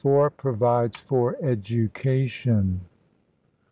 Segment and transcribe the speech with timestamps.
[0.37, 2.81] PROVIDES FOR EDUCATION.